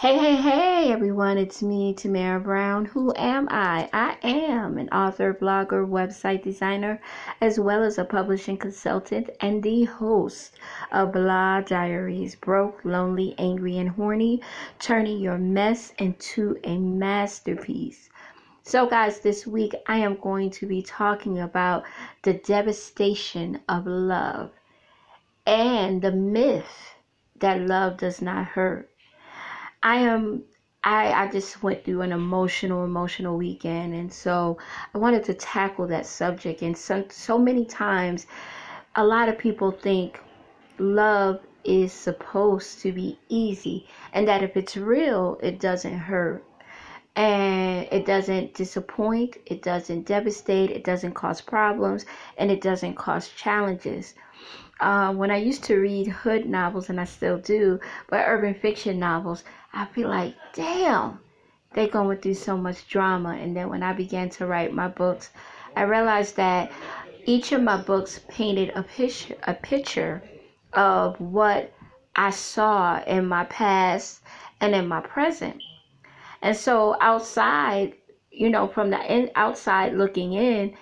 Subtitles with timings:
[0.00, 2.84] Hey, hey, hey, everyone, it's me, Tamara Brown.
[2.84, 3.90] Who am I?
[3.92, 7.00] I am an author, blogger, website designer,
[7.40, 10.56] as well as a publishing consultant and the host
[10.92, 14.40] of Blah Diaries Broke, Lonely, Angry, and Horny,
[14.78, 18.08] turning your mess into a masterpiece.
[18.62, 21.82] So, guys, this week I am going to be talking about
[22.22, 24.52] the devastation of love
[25.44, 26.94] and the myth
[27.40, 28.87] that love does not hurt.
[29.88, 30.42] I am
[30.84, 34.58] I I just went through an emotional emotional weekend and so
[34.94, 38.26] I wanted to tackle that subject and so so many times
[38.96, 40.20] a lot of people think
[40.78, 46.44] love is supposed to be easy and that if it's real it doesn't hurt
[47.16, 52.04] and it doesn't disappoint, it doesn't devastate, it doesn't cause problems,
[52.36, 54.14] and it doesn't cause challenges.
[54.80, 59.00] Uh, when I used to read hood novels, and I still do, but urban fiction
[59.00, 61.20] novels, I feel like, damn,
[61.74, 63.30] they're going through so much drama.
[63.30, 65.30] And then when I began to write my books,
[65.76, 66.72] I realized that
[67.24, 70.22] each of my books painted a picture, a picture
[70.72, 71.72] of what
[72.16, 74.22] I saw in my past
[74.60, 75.62] and in my present.
[76.42, 77.94] And so outside,
[78.30, 80.76] you know, from the in, outside looking in,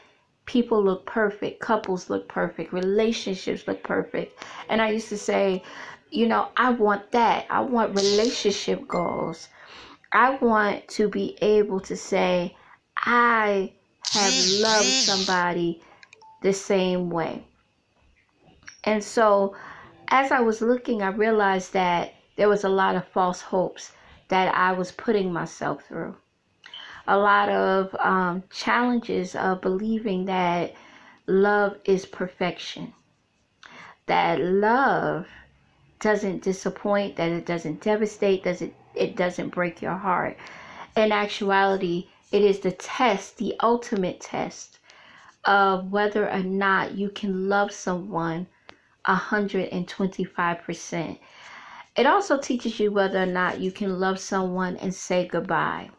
[0.46, 4.42] people look perfect, couples look perfect, relationships look perfect.
[4.68, 5.62] And I used to say,
[6.10, 7.46] you know, I want that.
[7.50, 9.48] I want relationship goals.
[10.12, 12.56] I want to be able to say,
[12.96, 13.72] I
[14.12, 15.82] have loved somebody
[16.42, 17.44] the same way.
[18.84, 19.56] And so,
[20.08, 23.92] as I was looking, I realized that there was a lot of false hopes
[24.28, 26.16] that I was putting myself through.
[27.08, 30.74] A lot of um, challenges of believing that
[31.26, 32.92] love is perfection,
[34.06, 35.26] that love
[36.00, 40.36] doesn't disappoint, that it doesn't devastate, does it it doesn't break your heart.
[40.96, 44.78] In actuality, it is the test, the ultimate test
[45.44, 48.46] of whether or not you can love someone
[49.06, 51.18] 125%.
[51.96, 55.90] It also teaches you whether or not you can love someone and say goodbye.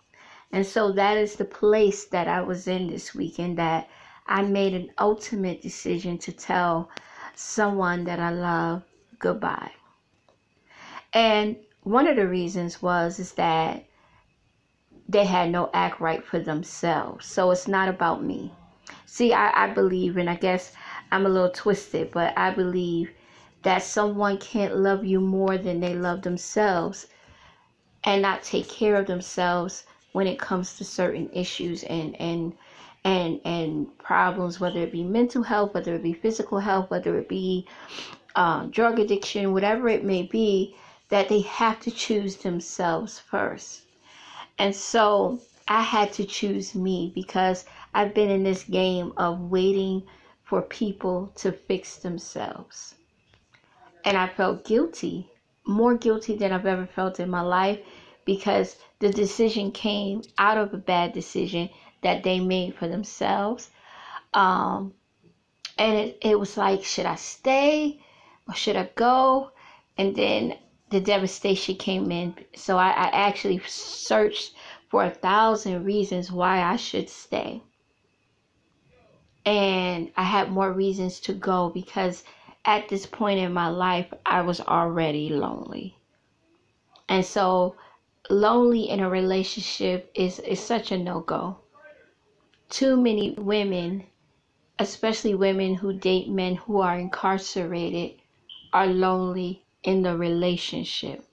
[0.51, 3.89] And so that is the place that I was in this weekend that
[4.27, 6.89] I made an ultimate decision to tell
[7.35, 8.83] someone that I love
[9.19, 9.71] goodbye.
[11.17, 13.85] And one of the reasons was is that
[15.09, 17.25] they had no act right for themselves.
[17.25, 18.53] So it's not about me.
[19.07, 20.73] See, I, I believe, and I guess
[21.11, 23.09] I'm a little twisted, but I believe
[23.63, 27.07] that someone can't love you more than they love themselves
[28.03, 32.53] and not take care of themselves when it comes to certain issues and and
[33.03, 37.27] and and problems whether it be mental health whether it be physical health whether it
[37.27, 37.67] be
[38.35, 40.75] um, drug addiction whatever it may be
[41.09, 43.81] that they have to choose themselves first.
[44.57, 50.03] And so I had to choose me because I've been in this game of waiting
[50.43, 52.95] for people to fix themselves.
[54.05, 55.29] And I felt guilty,
[55.65, 57.79] more guilty than I've ever felt in my life
[58.25, 61.69] because the decision came out of a bad decision
[62.01, 63.69] that they made for themselves.
[64.33, 64.93] Um,
[65.77, 68.01] and it, it was like, should I stay
[68.47, 69.51] or should I go?
[69.97, 70.57] And then
[70.89, 72.35] the devastation came in.
[72.55, 74.53] So I, I actually searched
[74.89, 77.61] for a thousand reasons why I should stay.
[79.45, 82.23] And I had more reasons to go because
[82.65, 85.97] at this point in my life, I was already lonely.
[87.09, 87.75] And so,
[88.29, 91.59] lonely in a relationship is, is such a no go.
[92.69, 94.03] Too many women,
[94.77, 98.19] especially women who date men who are incarcerated,
[98.73, 101.23] are lonely in the relationship.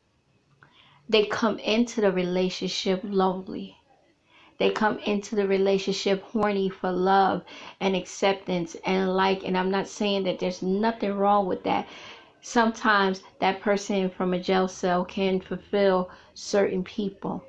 [1.09, 3.77] They come into the relationship lonely.
[4.59, 7.43] They come into the relationship horny for love
[7.81, 9.43] and acceptance and like.
[9.45, 11.89] And I'm not saying that there's nothing wrong with that.
[12.43, 17.43] Sometimes that person from a jail cell can fulfill certain people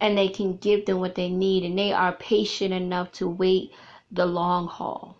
[0.00, 3.72] and they can give them what they need and they are patient enough to wait
[4.12, 5.17] the long haul.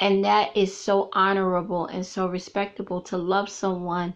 [0.00, 4.14] And that is so honorable and so respectable to love someone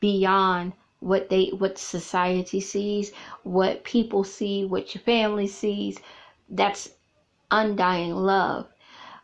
[0.00, 5.98] beyond what they what society sees, what people see, what your family sees.
[6.48, 6.90] That's
[7.50, 8.66] undying love.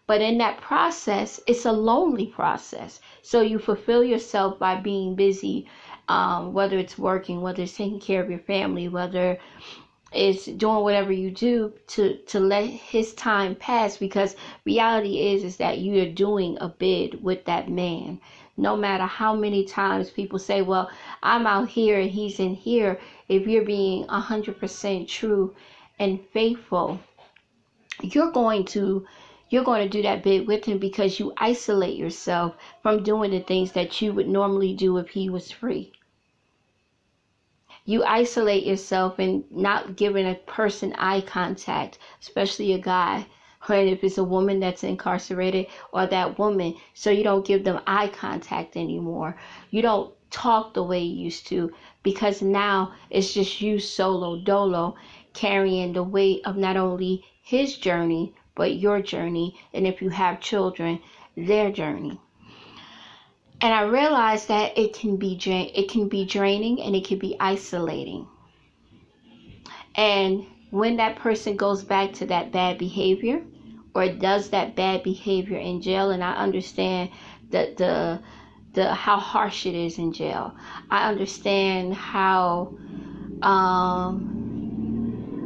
[0.06, 3.00] But in that process, it's a lonely process.
[3.22, 5.66] So you fulfill yourself by being busy,
[6.08, 9.38] um, whether it's working, whether it's taking care of your family, whether
[10.16, 15.56] is doing whatever you do to to let his time pass because reality is is
[15.56, 18.20] that you are doing a bid with that man
[18.56, 20.88] no matter how many times people say, Well,
[21.22, 25.54] I'm out here and he's in here, if you're being 100% true
[25.98, 27.00] and faithful,
[28.00, 29.06] you're going to
[29.50, 33.40] you're going to do that bid with him because you isolate yourself from doing the
[33.40, 35.92] things that you would normally do if he was free.
[37.86, 43.26] You isolate yourself and not giving a person eye contact, especially a guy,
[43.68, 47.82] or if it's a woman that's incarcerated or that woman, so you don't give them
[47.86, 49.36] eye contact anymore.
[49.70, 51.72] You don't talk the way you used to
[52.02, 54.96] because now it's just you solo dolo
[55.34, 60.40] carrying the weight of not only his journey but your journey, and if you have
[60.40, 61.00] children,
[61.36, 62.18] their journey.
[63.64, 67.18] And I realized that it can be dra- it can be draining and it can
[67.18, 68.26] be isolating.
[69.94, 73.40] And when that person goes back to that bad behavior
[73.94, 77.08] or does that bad behavior in jail, and I understand
[77.52, 78.20] that the
[78.74, 80.54] the how harsh it is in jail.
[80.90, 82.74] I understand how
[83.40, 84.28] um,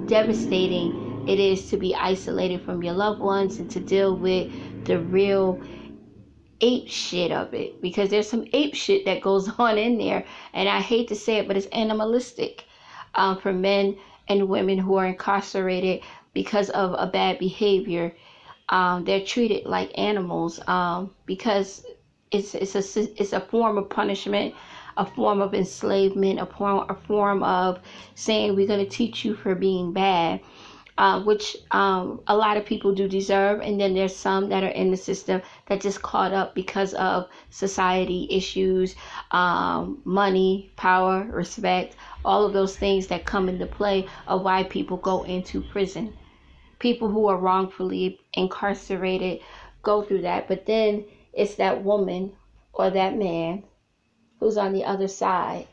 [0.09, 4.51] devastating it is to be isolated from your loved ones and to deal with
[4.87, 5.63] the real
[6.61, 10.69] ape shit of it because there's some ape shit that goes on in there and
[10.69, 12.65] i hate to say it but it's animalistic
[13.15, 13.97] um, for men
[14.29, 16.01] and women who are incarcerated
[16.35, 18.15] because of a bad behavior.
[18.69, 21.85] Um, they're treated like animals um, because
[22.31, 24.55] it's it's a it's a form of punishment
[24.99, 27.79] a form of enslavement a form a form of
[28.15, 30.39] saying we're going to teach you for being bad
[30.99, 33.61] uh, which um, a lot of people do deserve.
[33.61, 37.29] And then there's some that are in the system that just caught up because of
[37.51, 38.97] society issues,
[39.31, 44.97] um, money, power, respect, all of those things that come into play of why people
[44.97, 46.13] go into prison.
[46.81, 49.41] People who are wrongfully incarcerated
[49.83, 50.49] go through that.
[50.49, 52.33] But then it's that woman
[52.73, 53.63] or that man
[54.41, 55.69] who's on the other side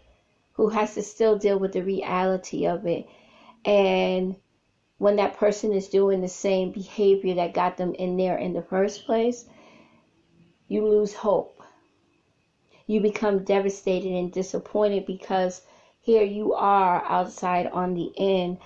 [0.54, 3.08] who has to still deal with the reality of it.
[3.66, 4.36] And
[4.98, 8.62] when that person is doing the same behavior that got them in there in the
[8.62, 9.46] first place,
[10.68, 11.62] you lose hope.
[12.88, 15.62] You become devastated and disappointed because
[16.02, 18.60] here you are outside on the end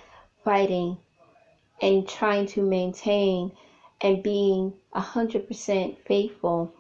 [0.44, 0.98] fighting
[1.81, 3.54] and trying to maintain
[4.02, 6.74] and being 100% faithful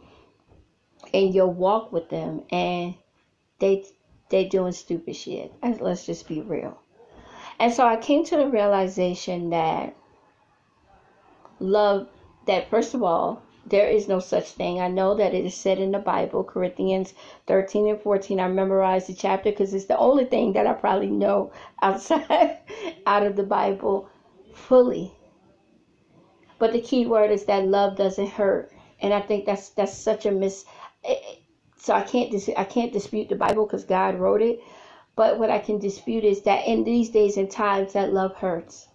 [1.13, 2.95] in your walk with them and
[3.59, 3.85] they
[4.29, 5.51] they doing stupid shit.
[5.63, 6.77] Let's just be real.
[7.59, 9.95] And so I came to the realization that
[11.59, 12.07] love,
[12.45, 14.79] that first of all, there is no such thing.
[14.79, 17.13] I know that it is said in the Bible, Corinthians
[17.47, 18.39] 13 and 14.
[18.39, 21.51] I memorized the chapter because it's the only thing that I probably know
[21.81, 22.57] outside
[23.05, 24.09] out of the Bible
[24.53, 25.13] fully.
[26.57, 28.71] But the key word is that love doesn't hurt,
[29.01, 30.65] and I think that's that's such a miss.
[31.77, 34.59] So I can't dis- I can't dispute the Bible because God wrote it,
[35.19, 38.87] but what I can dispute is that in these days and times that love hurts.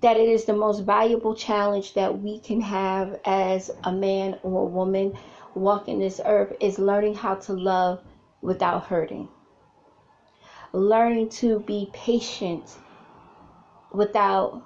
[0.00, 4.62] That it is the most valuable challenge that we can have as a man or
[4.62, 5.12] a woman
[5.54, 8.02] walking this earth is learning how to love
[8.40, 9.28] without hurting.
[10.72, 12.78] Learning to be patient
[13.92, 14.62] without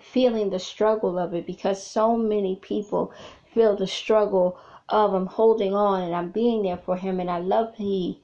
[0.00, 3.12] feeling the struggle of it because so many people
[3.52, 4.58] feel the struggle
[4.88, 8.22] of I'm holding on and I'm being there for him and I love he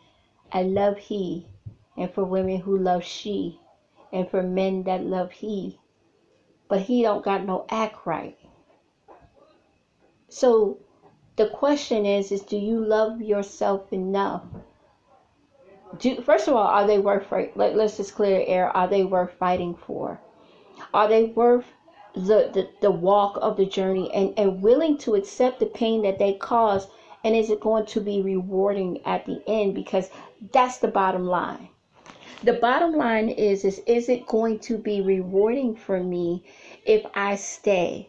[0.51, 1.52] I love he
[1.97, 3.59] and for women who love she,
[4.13, 5.79] and for men that love he.
[6.69, 8.39] But he don't got no act right.
[10.29, 10.79] So
[11.37, 14.43] the question is, is do you love yourself enough?
[15.99, 17.31] Do, first of all, are they worth?
[17.55, 18.75] Let, let's just clear air.
[18.75, 20.19] Are they worth fighting for?
[20.95, 21.67] Are they worth
[22.15, 26.19] the, the, the walk of the journey and, and willing to accept the pain that
[26.19, 26.89] they cause?
[27.25, 29.75] And is it going to be rewarding at the end?
[29.75, 30.09] Because
[30.53, 31.69] that's the bottom line
[32.43, 36.43] the bottom line is is is it going to be rewarding for me
[36.85, 38.09] if I stay?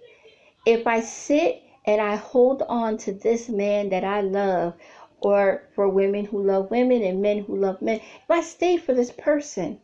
[0.65, 4.75] If I sit and I hold on to this man that I love
[5.21, 8.93] or for women who love women and men who love men, if I stay for
[8.93, 9.79] this person,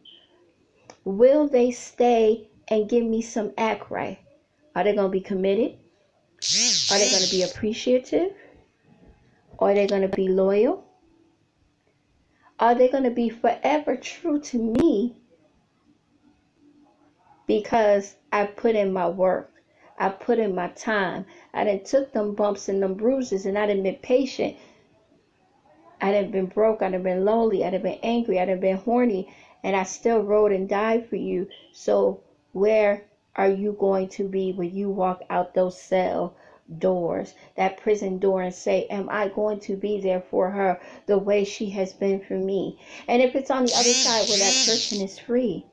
[1.06, 4.20] will they stay and give me some act right?
[4.76, 5.74] Are they going to be committed?
[6.92, 8.32] Are they going to be appreciative?
[9.60, 10.89] Are they going to be loyal?
[12.60, 15.16] Are they going to be forever true to me
[17.48, 19.54] because I put in my work?
[19.98, 21.26] I put in my time.
[21.54, 24.58] I didn't took them bumps and them bruises and I didn't been patient.
[26.02, 26.82] I didn't been broke.
[26.82, 27.64] I didn't been lonely.
[27.64, 28.40] I didn't been angry.
[28.40, 29.34] I didn't been horny.
[29.64, 31.48] And I still rode and died for you.
[31.74, 32.22] So
[32.54, 33.04] where
[33.36, 36.36] are you going to be when you walk out those cell
[36.78, 41.18] doors, that prison door, and say, Am I going to be there for her the
[41.18, 42.76] way she has been for me?
[43.08, 45.66] And if it's on the other side where that person is free,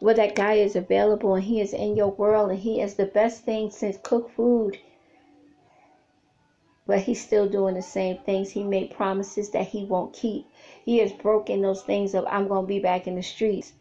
[0.00, 3.06] where that guy is available and he is in your world and he is the
[3.06, 4.78] best thing since cooked food,
[6.86, 8.50] but he's still doing the same things.
[8.50, 10.46] He made promises that he won't keep.
[10.84, 13.72] He has broken those things of I'm gonna be back in the streets.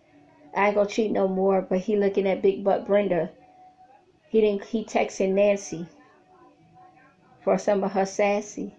[0.55, 1.61] I ain't gonna cheat no more.
[1.61, 3.29] But he looking at Big Butt Brenda.
[4.29, 4.65] He didn't.
[4.65, 5.87] He texting Nancy
[7.45, 8.75] for some of her sassy.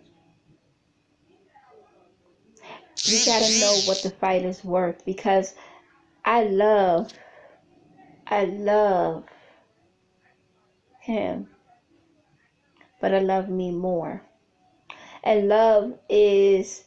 [3.04, 5.54] You gotta know what the fight is worth because
[6.24, 7.12] I love,
[8.26, 9.24] I love
[11.00, 11.48] him,
[13.00, 14.22] but I love me more.
[15.22, 16.84] And love is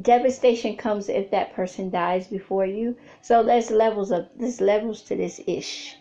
[0.00, 2.96] devastation comes if that person dies before you.
[3.20, 5.96] So there's levels of there's levels to this ish.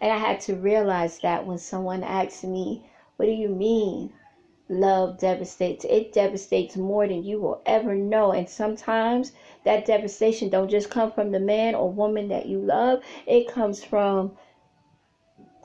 [0.00, 2.84] And I had to realize that when someone asked me
[3.16, 4.12] what do you mean?
[4.68, 5.84] Love devastates.
[5.88, 8.32] It devastates more than you will ever know.
[8.32, 9.32] And sometimes
[9.64, 13.00] that devastation don't just come from the man or woman that you love.
[13.26, 14.32] It comes from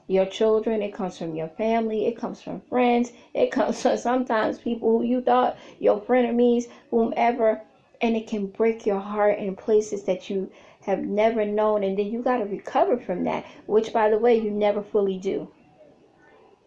[0.07, 4.59] your children, it comes from your family, it comes from friends, it comes from sometimes
[4.59, 7.61] people who you thought your frenemies, whomever,
[8.01, 10.49] and it can break your heart in places that you
[10.81, 14.35] have never known, and then you got to recover from that, which by the way,
[14.35, 15.47] you never fully do.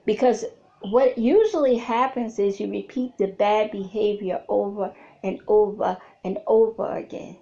[0.04, 0.44] Because
[0.90, 7.36] what usually happens is you repeat the bad behavior over and over and over again.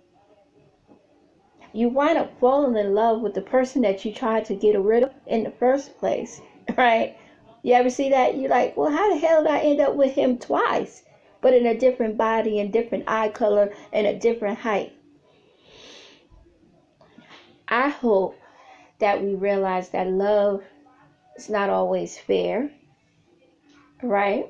[1.72, 5.04] You wind up falling in love with the person that you tried to get rid
[5.04, 6.40] of in the first place,
[6.76, 7.16] right?
[7.62, 8.36] You ever see that?
[8.36, 11.02] You're like, well, how the hell did I end up with him twice,
[11.40, 14.92] but in a different body and different eye color and a different height?
[17.68, 18.34] I hope
[18.98, 20.62] that we realize that love
[21.36, 22.70] is not always fair
[24.02, 24.48] right?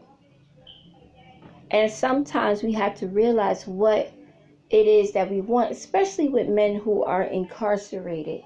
[1.71, 4.11] And sometimes we have to realize what
[4.71, 8.43] it is that we want, especially with men who are incarcerated.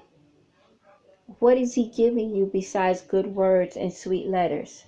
[1.39, 4.85] What is he giving you besides good words and sweet letters?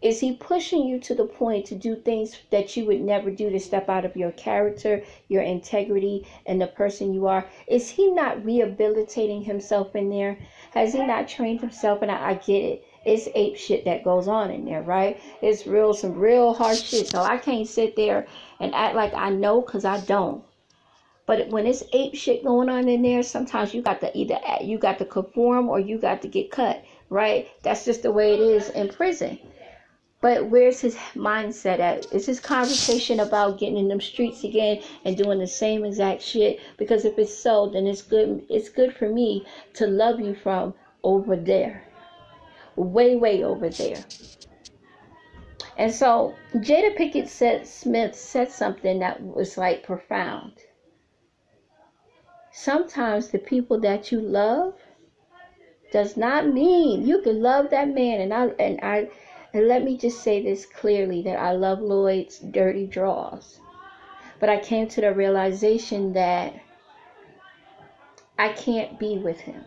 [0.00, 3.50] Is he pushing you to the point to do things that you would never do
[3.50, 7.46] to step out of your character, your integrity, and the person you are?
[7.68, 10.38] Is he not rehabilitating himself in there?
[10.72, 12.02] Has he not trained himself?
[12.02, 15.20] And I, I get it it's ape shit that goes on in there, right?
[15.40, 17.08] It's real, some real hard shit.
[17.08, 18.26] So I can't sit there
[18.60, 20.44] and act like I know because I don't.
[21.26, 24.78] But when it's ape shit going on in there, sometimes you got to either you
[24.78, 27.48] got to conform or you got to get cut, right?
[27.62, 29.38] That's just the way it is in prison.
[30.20, 32.12] But where's his mindset at?
[32.12, 36.60] Is his conversation about getting in them streets again and doing the same exact shit?
[36.76, 38.44] Because if it's so, then it's good.
[38.48, 39.44] It's good for me
[39.74, 41.82] to love you from over there
[42.76, 44.04] way, way over there.
[45.76, 50.52] And so Jada Pickett said Smith said something that was like profound.
[52.50, 54.74] Sometimes the people that you love
[55.90, 59.08] does not mean you can love that man and I and I
[59.54, 63.60] and let me just say this clearly that I love Lloyd's dirty draws.
[64.40, 66.54] But I came to the realization that
[68.38, 69.64] I can't be with him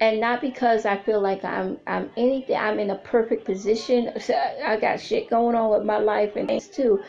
[0.00, 4.12] and not because I feel like I'm I'm anything I'm in a perfect position.
[4.64, 7.02] I got shit going on with my life and things too,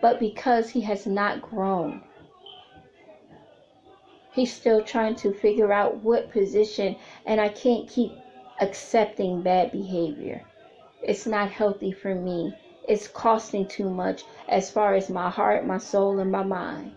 [0.00, 2.02] but because he has not grown.
[4.32, 6.96] He's still trying to figure out what position,
[7.26, 8.12] and I can't keep
[8.60, 10.42] accepting bad behavior.
[11.02, 12.54] It's not healthy for me.
[12.88, 16.92] It's costing too much as far as my heart, my soul, and my mind.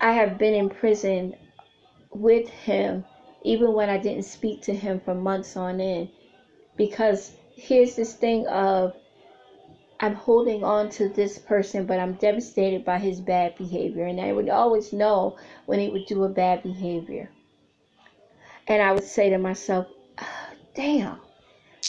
[0.00, 1.36] I have been in prison
[2.10, 3.04] with him
[3.44, 6.10] even when I didn't speak to him for months on end.
[6.76, 8.94] Because here's this thing of
[10.00, 14.06] I'm holding on to this person, but I'm devastated by his bad behavior.
[14.06, 17.30] And I would always know when he would do a bad behavior.
[18.66, 19.86] And I would say to myself,
[20.74, 21.18] damn,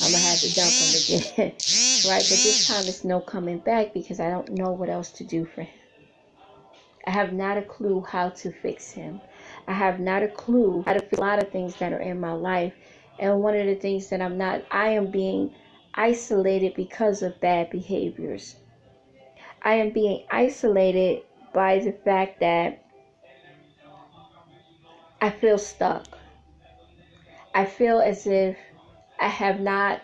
[0.02, 1.52] I'm going to have to dump him again.
[2.10, 2.22] right?
[2.22, 5.46] But this time it's no coming back because I don't know what else to do
[5.46, 5.80] for him.
[7.06, 9.22] I have not a clue how to fix him.
[9.68, 12.20] I have not a clue how to fix a lot of things that are in
[12.20, 12.74] my life.
[13.20, 15.54] And one of the things that I'm not, I am being
[15.94, 18.56] isolated because of bad behaviors.
[19.62, 22.84] I am being isolated by the fact that
[25.22, 26.06] I feel stuck.
[27.56, 28.58] I feel as if
[29.20, 30.02] I have not,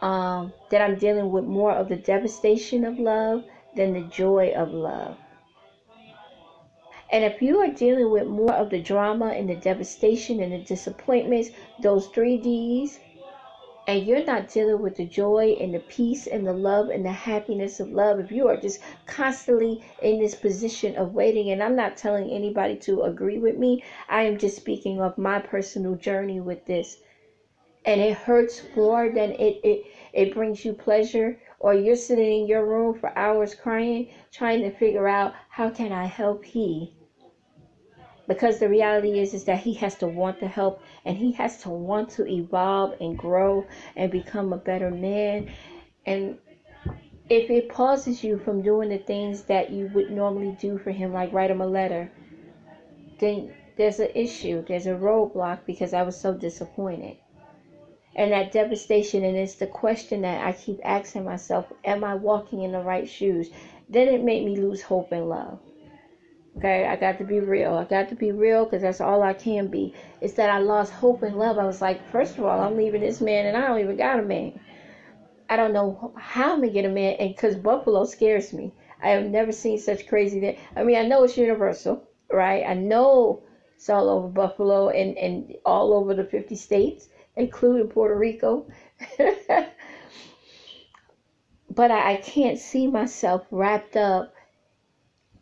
[0.00, 3.44] um, that I'm dealing with more of the devastation of love
[3.76, 5.16] than the joy of love.
[7.12, 10.58] And if you are dealing with more of the drama and the devastation and the
[10.58, 12.98] disappointments, those three D's,
[13.86, 17.12] and you're not dealing with the joy and the peace and the love and the
[17.12, 21.76] happiness of love, if you are just constantly in this position of waiting, and I'm
[21.76, 26.40] not telling anybody to agree with me, I am just speaking of my personal journey
[26.40, 26.98] with this.
[27.84, 32.48] And it hurts more than it, it, it brings you pleasure, or you're sitting in
[32.48, 36.95] your room for hours crying, trying to figure out how can I help he
[38.28, 41.58] because the reality is is that he has to want the help and he has
[41.58, 43.64] to want to evolve and grow
[43.96, 45.48] and become a better man.
[46.06, 46.38] And
[47.28, 51.12] if it pauses you from doing the things that you would normally do for him
[51.12, 52.08] like write him a letter
[53.18, 57.16] then there's an issue there's a roadblock because i was so disappointed.
[58.14, 62.62] And that devastation and it's the question that i keep asking myself am i walking
[62.62, 63.50] in the right shoes?
[63.88, 65.58] Then it made me lose hope and love
[66.56, 67.74] Okay, I got to be real.
[67.74, 69.94] I got to be real because that's all I can be.
[70.22, 71.58] It's that I lost hope and love.
[71.58, 74.18] I was like, first of all, I'm leaving this man and I don't even got
[74.18, 74.58] a man.
[75.50, 77.16] I don't know how I'm going to get a man.
[77.18, 78.72] And because Buffalo scares me.
[79.02, 80.56] I have never seen such crazy thing.
[80.74, 82.64] I mean, I know it's universal, right?
[82.66, 83.42] I know
[83.74, 88.66] it's all over Buffalo and, and all over the 50 states, including Puerto Rico.
[91.70, 94.32] but I, I can't see myself wrapped up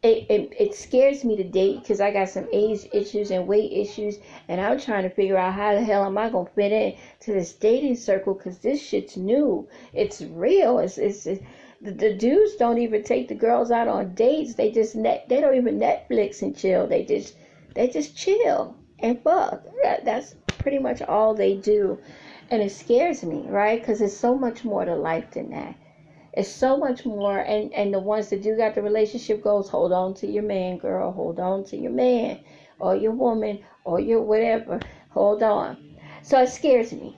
[0.05, 3.73] it, it, it scares me to date because I got some age issues and weight
[3.73, 4.19] issues,
[4.49, 7.33] and I'm trying to figure out how the hell am I gonna fit in to
[7.33, 11.25] this dating circle because this shit's new, it's real, it's it's.
[11.25, 11.41] the,
[11.81, 14.55] the dudes don't even take the girls out on dates.
[14.55, 15.27] They just net.
[15.29, 16.87] They don't even Netflix and chill.
[16.87, 17.37] They just
[17.75, 19.65] they just chill and fuck.
[19.83, 21.99] That, that's pretty much all they do,
[22.51, 23.81] and it scares me, right?
[23.81, 25.75] Because there's so much more to life than that.
[26.37, 27.39] It's so much more.
[27.39, 30.79] And, and the ones that do got the relationship goals, hold on to your man,
[30.79, 31.13] girl.
[31.13, 32.41] Hold on to your man
[32.81, 34.81] or your woman or your whatever.
[35.11, 35.77] Hold on.
[36.23, 37.17] So it scares me.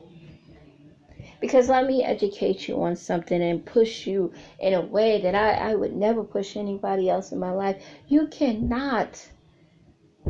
[1.41, 5.71] Because let me educate you on something and push you in a way that I,
[5.71, 7.83] I would never push anybody else in my life.
[8.09, 9.29] You cannot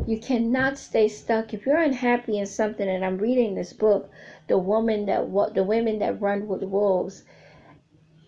[0.05, 4.11] you cannot stay stuck if you're unhappy in something and i'm reading this book
[4.47, 5.21] the woman that
[5.55, 7.23] the women that run with wolves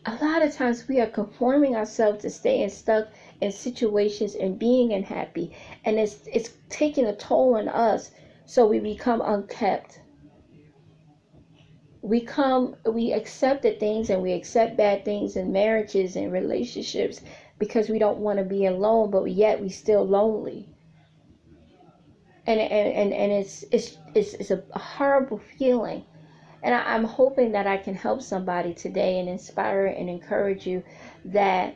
[0.05, 3.07] a lot of times we are conforming ourselves to staying stuck
[3.41, 5.51] in situations and being unhappy
[5.83, 8.11] and it's it's taking a toll on us
[8.45, 10.01] so we become unkept.
[12.01, 17.21] We come we accept the things and we accept bad things in marriages and relationships
[17.59, 20.67] because we don't want to be alone but yet we still lonely.
[22.47, 26.05] And and and, and it's, it's it's it's a horrible feeling
[26.61, 30.83] and I, am hoping that I can help somebody today and inspire and encourage you
[31.25, 31.75] that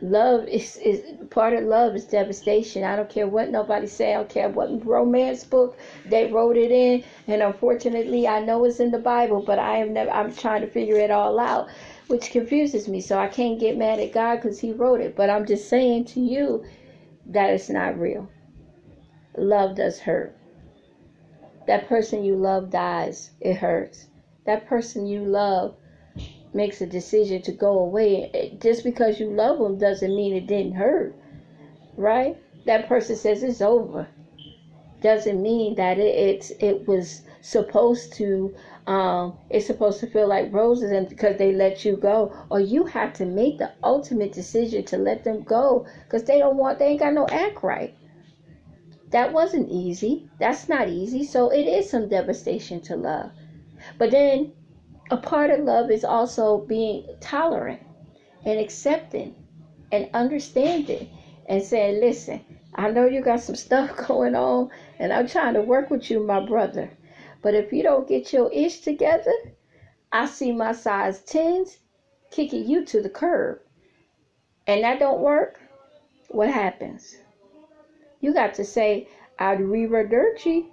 [0.00, 2.82] love is, is part of love is devastation.
[2.82, 4.12] I don't care what nobody say.
[4.12, 7.04] I don't care what romance book they wrote it in.
[7.28, 10.10] And unfortunately, I know it's in the Bible, but I am never.
[10.10, 11.68] I'm trying to figure it all out,
[12.08, 13.00] which confuses me.
[13.00, 15.14] So I can't get mad at God because He wrote it.
[15.14, 16.64] But I'm just saying to you
[17.26, 18.28] that it's not real.
[19.36, 20.36] Love does hurt.
[21.66, 23.30] That person you love dies.
[23.40, 24.08] It hurts.
[24.44, 25.76] That person you love
[26.52, 28.58] makes a decision to go away.
[28.60, 31.14] Just because you love them doesn't mean it didn't hurt.
[31.96, 32.36] Right?
[32.66, 34.08] That person says it's over.
[35.00, 38.54] Doesn't mean that it, it's it was supposed to
[38.86, 42.84] um, it's supposed to feel like roses and because they let you go or you
[42.84, 46.86] have to make the ultimate decision to let them go because they don't want they
[46.86, 47.94] ain't got no act right
[49.12, 50.28] that wasn't easy.
[50.38, 51.24] That's not easy.
[51.24, 53.30] So it is some devastation to love.
[53.98, 54.52] But then
[55.10, 57.80] a part of love is also being tolerant
[58.44, 59.34] and accepting
[59.92, 61.08] and understanding
[61.46, 62.40] and saying, listen,
[62.74, 66.20] I know you got some stuff going on and I'm trying to work with you,
[66.20, 66.90] my brother.
[67.42, 69.34] But if you don't get your ish together,
[70.12, 71.78] I see my size 10s
[72.30, 73.58] kicking you to the curb.
[74.66, 75.60] And that don't work,
[76.28, 77.16] what happens?
[78.22, 79.08] You got to say
[79.40, 80.68] arrivederci,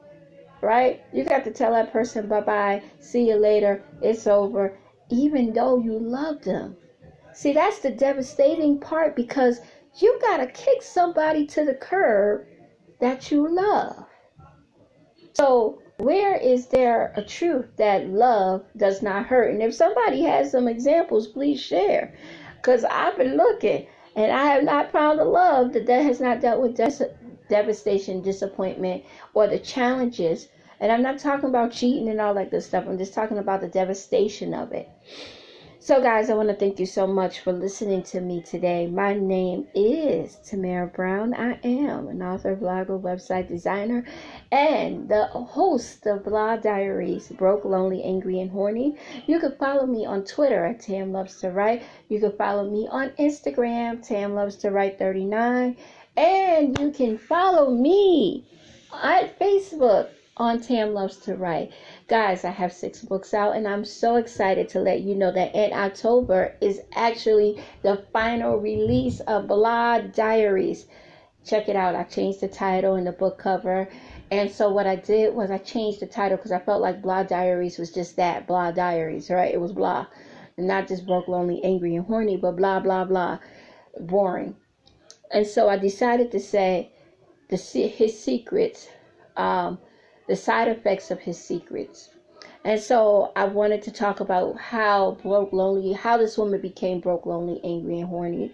[0.62, 1.02] right?
[1.12, 4.78] You got to tell that person bye bye, see you later, it's over,
[5.10, 6.78] even though you love them.
[7.34, 9.62] See, that's the devastating part because
[9.96, 12.46] you got to kick somebody to the curb
[13.00, 14.06] that you love.
[15.34, 19.52] So, where is there a truth that love does not hurt?
[19.52, 22.14] And if somebody has some examples, please share.
[22.58, 26.42] Because I've been looking and I have not found a love that, that has not
[26.42, 27.10] dealt with des-
[27.50, 30.48] devastation, disappointment, or the challenges.
[30.80, 32.86] And I'm not talking about cheating and all that good stuff.
[32.88, 34.88] I'm just talking about the devastation of it.
[35.82, 38.86] So, guys, I want to thank you so much for listening to me today.
[38.86, 41.34] My name is Tamara Brown.
[41.34, 44.04] I am an author, blogger, website designer,
[44.52, 48.98] and the host of Blah Diaries Broke, Lonely, Angry, and Horny.
[49.26, 51.84] You can follow me on Twitter at Tam Loves to Write.
[52.10, 55.78] You can follow me on Instagram, Tam Loves to Write 39.
[56.20, 58.46] And you can follow me
[58.94, 61.72] at Facebook on Tam Loves to Write.
[62.10, 65.56] Guys, I have six books out, and I'm so excited to let you know that
[65.56, 70.88] in October is actually the final release of Blah Diaries.
[71.46, 71.96] Check it out.
[71.96, 73.88] I changed the title and the book cover.
[74.30, 77.24] And so what I did was I changed the title because I felt like Blah
[77.24, 79.54] Diaries was just that, Blah Diaries, right?
[79.54, 80.06] It was blah.
[80.58, 83.40] Not just broke, lonely, angry, and horny, but blah, blah, blah.
[83.98, 84.58] Boring.
[85.32, 86.90] And so I decided to say
[87.50, 88.90] the his secrets
[89.38, 89.80] um,
[90.28, 92.10] the side effects of his secrets.
[92.66, 97.26] And so I wanted to talk about how broke, lonely, how this woman became broke,
[97.26, 98.52] lonely, angry, and horny,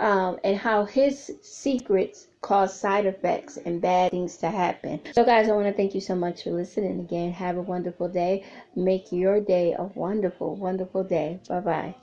[0.00, 5.00] um, and how his secrets cause side effects and bad things to happen.
[5.12, 7.32] So, guys, I want to thank you so much for listening again.
[7.32, 8.42] Have a wonderful day.
[8.76, 11.40] Make your day a wonderful, wonderful day.
[11.48, 11.94] Bye bye.